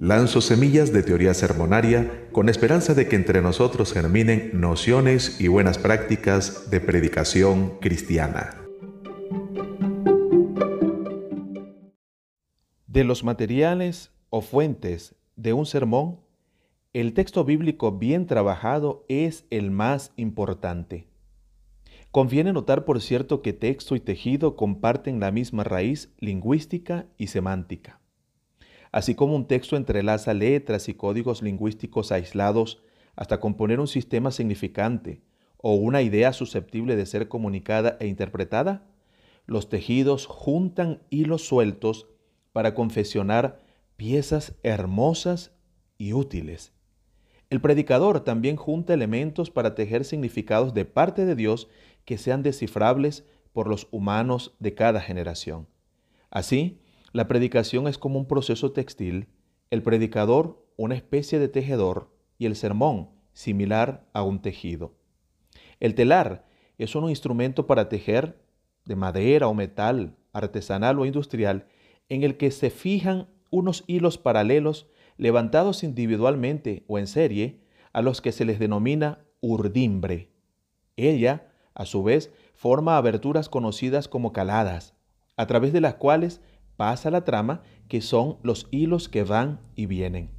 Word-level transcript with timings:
Lanzo 0.00 0.40
semillas 0.40 0.94
de 0.94 1.02
teoría 1.02 1.34
sermonaria 1.34 2.26
con 2.32 2.48
esperanza 2.48 2.94
de 2.94 3.06
que 3.06 3.16
entre 3.16 3.42
nosotros 3.42 3.92
germinen 3.92 4.50
nociones 4.54 5.38
y 5.42 5.48
buenas 5.48 5.76
prácticas 5.76 6.70
de 6.70 6.80
predicación 6.80 7.78
cristiana. 7.82 8.56
De 12.86 13.04
los 13.04 13.24
materiales 13.24 14.10
o 14.30 14.40
fuentes 14.40 15.16
de 15.36 15.52
un 15.52 15.66
sermón, 15.66 16.20
el 16.94 17.12
texto 17.12 17.44
bíblico 17.44 17.92
bien 17.98 18.26
trabajado 18.26 19.04
es 19.10 19.44
el 19.50 19.70
más 19.70 20.14
importante. 20.16 21.08
Conviene 22.10 22.54
notar, 22.54 22.86
por 22.86 23.02
cierto, 23.02 23.42
que 23.42 23.52
texto 23.52 23.94
y 23.96 24.00
tejido 24.00 24.56
comparten 24.56 25.20
la 25.20 25.30
misma 25.30 25.62
raíz 25.62 26.10
lingüística 26.20 27.04
y 27.18 27.26
semántica. 27.26 27.99
Así 28.92 29.14
como 29.14 29.36
un 29.36 29.46
texto 29.46 29.76
entrelaza 29.76 30.34
letras 30.34 30.88
y 30.88 30.94
códigos 30.94 31.42
lingüísticos 31.42 32.10
aislados 32.12 32.82
hasta 33.16 33.40
componer 33.40 33.80
un 33.80 33.86
sistema 33.86 34.30
significante 34.30 35.22
o 35.58 35.74
una 35.74 36.02
idea 36.02 36.32
susceptible 36.32 36.96
de 36.96 37.06
ser 37.06 37.28
comunicada 37.28 37.96
e 38.00 38.06
interpretada, 38.06 38.86
los 39.46 39.68
tejidos 39.68 40.26
juntan 40.26 41.02
hilos 41.10 41.42
sueltos 41.46 42.08
para 42.52 42.74
confesionar 42.74 43.60
piezas 43.96 44.54
hermosas 44.62 45.52
y 45.98 46.14
útiles. 46.14 46.72
El 47.50 47.60
predicador 47.60 48.20
también 48.20 48.56
junta 48.56 48.94
elementos 48.94 49.50
para 49.50 49.74
tejer 49.74 50.04
significados 50.04 50.72
de 50.72 50.84
parte 50.84 51.26
de 51.26 51.34
Dios 51.34 51.68
que 52.04 52.16
sean 52.16 52.42
descifrables 52.42 53.24
por 53.52 53.68
los 53.68 53.88
humanos 53.90 54.54
de 54.60 54.74
cada 54.74 55.00
generación. 55.00 55.66
Así, 56.30 56.80
la 57.12 57.28
predicación 57.28 57.88
es 57.88 57.98
como 57.98 58.18
un 58.18 58.26
proceso 58.26 58.72
textil, 58.72 59.28
el 59.70 59.82
predicador 59.82 60.66
una 60.76 60.94
especie 60.94 61.38
de 61.38 61.48
tejedor 61.48 62.10
y 62.38 62.46
el 62.46 62.56
sermón 62.56 63.10
similar 63.32 64.06
a 64.12 64.22
un 64.22 64.40
tejido. 64.40 64.94
El 65.78 65.94
telar 65.94 66.46
es 66.78 66.94
un 66.94 67.08
instrumento 67.10 67.66
para 67.66 67.88
tejer 67.88 68.40
de 68.86 68.96
madera 68.96 69.48
o 69.48 69.54
metal, 69.54 70.16
artesanal 70.32 70.98
o 70.98 71.04
industrial, 71.04 71.66
en 72.08 72.22
el 72.22 72.36
que 72.36 72.50
se 72.50 72.70
fijan 72.70 73.28
unos 73.50 73.84
hilos 73.86 74.16
paralelos 74.16 74.86
levantados 75.18 75.82
individualmente 75.82 76.84
o 76.86 76.98
en 76.98 77.06
serie, 77.06 77.60
a 77.92 78.02
los 78.02 78.20
que 78.20 78.32
se 78.32 78.44
les 78.44 78.58
denomina 78.58 79.18
urdimbre. 79.40 80.30
Ella 80.96 81.50
a 81.74 81.86
su 81.86 82.02
vez, 82.02 82.32
forma 82.54 82.96
aberturas 82.96 83.48
conocidas 83.48 84.08
como 84.08 84.32
caladas, 84.32 84.94
a 85.36 85.46
través 85.46 85.72
de 85.72 85.80
las 85.80 85.94
cuales 85.94 86.40
pasa 86.80 87.10
la 87.10 87.24
trama, 87.24 87.60
que 87.88 88.00
son 88.00 88.38
los 88.42 88.66
hilos 88.70 89.10
que 89.10 89.22
van 89.22 89.60
y 89.76 89.84
vienen. 89.84 90.30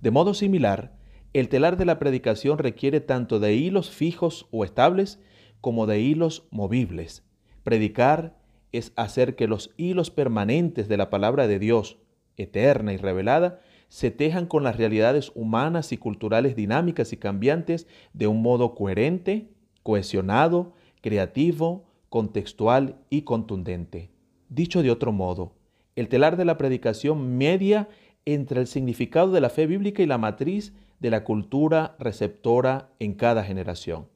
De 0.00 0.10
modo 0.10 0.32
similar, 0.32 0.96
el 1.34 1.50
telar 1.50 1.76
de 1.76 1.84
la 1.84 1.98
predicación 1.98 2.56
requiere 2.56 3.00
tanto 3.02 3.38
de 3.38 3.52
hilos 3.52 3.90
fijos 3.90 4.48
o 4.50 4.64
estables 4.64 5.20
como 5.60 5.86
de 5.86 6.00
hilos 6.00 6.48
movibles. 6.50 7.22
Predicar 7.64 8.34
es 8.72 8.94
hacer 8.96 9.36
que 9.36 9.46
los 9.46 9.74
hilos 9.76 10.10
permanentes 10.10 10.88
de 10.88 10.96
la 10.96 11.10
palabra 11.10 11.46
de 11.48 11.58
Dios, 11.58 11.98
eterna 12.38 12.94
y 12.94 12.96
revelada, 12.96 13.60
se 13.88 14.10
tejan 14.10 14.46
con 14.46 14.62
las 14.62 14.78
realidades 14.78 15.32
humanas 15.34 15.92
y 15.92 15.98
culturales 15.98 16.56
dinámicas 16.56 17.12
y 17.12 17.18
cambiantes 17.18 17.86
de 18.14 18.26
un 18.26 18.40
modo 18.40 18.74
coherente, 18.74 19.50
cohesionado, 19.82 20.72
creativo, 21.02 21.84
contextual 22.08 22.96
y 23.10 23.20
contundente. 23.20 24.10
Dicho 24.48 24.82
de 24.82 24.90
otro 24.90 25.12
modo, 25.12 25.52
el 25.96 26.08
telar 26.08 26.36
de 26.36 26.44
la 26.44 26.56
predicación 26.56 27.36
media 27.36 27.88
entre 28.24 28.60
el 28.60 28.66
significado 28.66 29.30
de 29.32 29.40
la 29.40 29.50
fe 29.50 29.66
bíblica 29.66 30.02
y 30.02 30.06
la 30.06 30.18
matriz 30.18 30.72
de 31.00 31.10
la 31.10 31.24
cultura 31.24 31.96
receptora 31.98 32.90
en 32.98 33.14
cada 33.14 33.44
generación. 33.44 34.08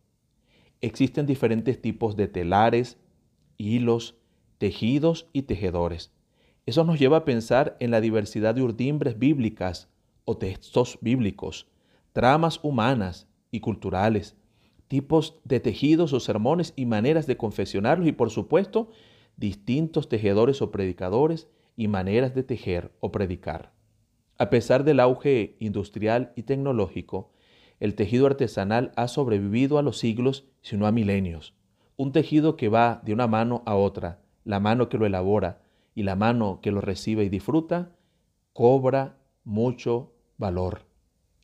Existen 0.80 1.26
diferentes 1.26 1.80
tipos 1.80 2.16
de 2.16 2.28
telares, 2.28 2.98
hilos, 3.56 4.16
tejidos 4.58 5.28
y 5.32 5.42
tejedores. 5.42 6.12
Eso 6.66 6.84
nos 6.84 6.98
lleva 6.98 7.18
a 7.18 7.24
pensar 7.24 7.76
en 7.80 7.90
la 7.90 8.00
diversidad 8.00 8.54
de 8.54 8.62
urdimbres 8.62 9.18
bíblicas 9.18 9.88
o 10.24 10.36
textos 10.36 10.98
bíblicos, 11.00 11.66
tramas 12.12 12.60
humanas 12.62 13.26
y 13.50 13.60
culturales, 13.60 14.36
tipos 14.86 15.40
de 15.44 15.60
tejidos 15.60 16.12
o 16.12 16.20
sermones 16.20 16.72
y 16.76 16.86
maneras 16.86 17.26
de 17.26 17.36
confesionarlos 17.36 18.08
y 18.08 18.12
por 18.12 18.30
supuesto 18.30 18.90
distintos 19.36 20.08
tejedores 20.08 20.60
o 20.62 20.70
predicadores 20.70 21.48
y 21.78 21.86
maneras 21.86 22.34
de 22.34 22.42
tejer 22.42 22.90
o 22.98 23.12
predicar. 23.12 23.70
A 24.36 24.50
pesar 24.50 24.82
del 24.82 24.98
auge 24.98 25.56
industrial 25.60 26.32
y 26.34 26.42
tecnológico, 26.42 27.30
el 27.78 27.94
tejido 27.94 28.26
artesanal 28.26 28.90
ha 28.96 29.06
sobrevivido 29.06 29.78
a 29.78 29.82
los 29.82 29.96
siglos, 29.96 30.48
sino 30.60 30.88
a 30.88 30.92
milenios. 30.92 31.54
Un 31.96 32.10
tejido 32.10 32.56
que 32.56 32.68
va 32.68 33.00
de 33.04 33.12
una 33.12 33.28
mano 33.28 33.62
a 33.64 33.76
otra, 33.76 34.18
la 34.42 34.58
mano 34.58 34.88
que 34.88 34.98
lo 34.98 35.06
elabora 35.06 35.62
y 35.94 36.02
la 36.02 36.16
mano 36.16 36.58
que 36.60 36.72
lo 36.72 36.80
recibe 36.80 37.22
y 37.22 37.28
disfruta, 37.28 37.92
cobra 38.52 39.16
mucho 39.44 40.12
valor. 40.36 40.80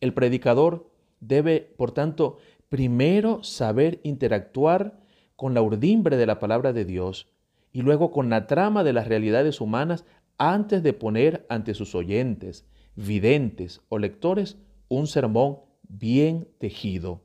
El 0.00 0.14
predicador 0.14 0.90
debe, 1.20 1.60
por 1.76 1.92
tanto, 1.92 2.38
primero 2.68 3.44
saber 3.44 4.00
interactuar 4.02 4.98
con 5.36 5.54
la 5.54 5.62
urdimbre 5.62 6.16
de 6.16 6.26
la 6.26 6.40
palabra 6.40 6.72
de 6.72 6.84
Dios 6.84 7.28
y 7.72 7.82
luego 7.82 8.10
con 8.10 8.30
la 8.30 8.48
trama 8.48 8.82
de 8.82 8.92
las 8.92 9.06
realidades 9.06 9.60
humanas 9.60 10.04
antes 10.38 10.82
de 10.82 10.92
poner 10.92 11.46
ante 11.48 11.74
sus 11.74 11.94
oyentes, 11.94 12.64
videntes 12.96 13.80
o 13.88 13.98
lectores 13.98 14.56
un 14.88 15.06
sermón 15.06 15.58
bien 15.88 16.48
tejido, 16.58 17.22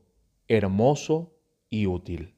hermoso 0.48 1.32
y 1.68 1.86
útil. 1.86 2.34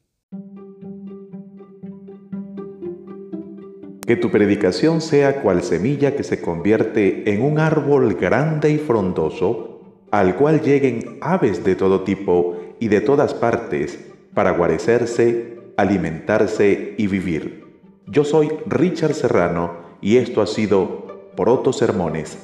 Que 4.05 4.17
tu 4.17 4.29
predicación 4.31 4.99
sea 4.99 5.41
cual 5.41 5.63
semilla 5.63 6.15
que 6.15 6.23
se 6.23 6.41
convierte 6.41 7.33
en 7.33 7.41
un 7.41 7.57
árbol 7.57 8.15
grande 8.15 8.71
y 8.71 8.77
frondoso, 8.77 9.81
al 10.11 10.35
cual 10.35 10.61
lleguen 10.61 11.17
aves 11.21 11.63
de 11.63 11.75
todo 11.75 12.03
tipo 12.03 12.57
y 12.79 12.89
de 12.89 12.99
todas 12.99 13.33
partes 13.33 13.97
para 14.33 14.51
guarecerse, 14.51 15.57
alimentarse 15.77 16.95
y 16.97 17.07
vivir. 17.07 17.63
Yo 18.07 18.25
soy 18.25 18.49
Richard 18.67 19.13
Serrano 19.13 19.82
y 20.03 20.17
esto 20.17 20.41
ha 20.41 20.47
sido 20.47 21.31
Proto 21.35 21.71
Sermones. 21.71 22.37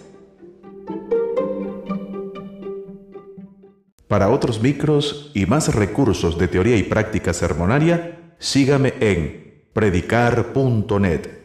Para 4.08 4.30
otros 4.30 4.62
micros 4.62 5.30
y 5.36 5.46
más 5.46 5.76
recursos 5.76 6.40
de 6.40 6.48
teoría 6.48 6.78
y 6.78 6.84
práctica 6.84 7.34
sermonaria, 7.34 8.34
sígame 8.40 8.94
en 9.02 9.66
predicar.net. 9.74 11.39